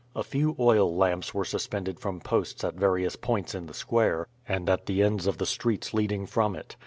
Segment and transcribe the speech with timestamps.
[0.15, 4.67] A few oil lamps were suspended from posts at various points in the square, and
[4.67, 6.75] at the ends of the streets leading from it.